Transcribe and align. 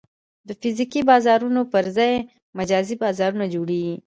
د 0.47 0.49
فزیکي 0.61 1.01
بازارونو 1.09 1.61
پر 1.73 1.85
ځای 1.97 2.13
مجازي 2.57 2.95
بازارونه 3.03 3.45
جوړېږي. 3.53 3.95